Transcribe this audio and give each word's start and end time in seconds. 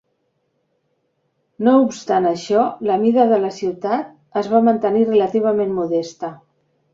No 1.67 1.73
obstant 1.81 2.27
això, 2.29 2.63
la 2.91 2.95
mida 3.03 3.27
de 3.33 3.39
la 3.43 3.51
ciutat 3.59 4.41
es 4.43 4.51
va 4.55 4.63
mantenir 4.71 5.05
relativament 5.11 5.77
modesta. 5.83 6.33